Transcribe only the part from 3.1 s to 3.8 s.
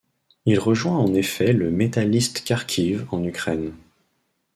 en Ukraine.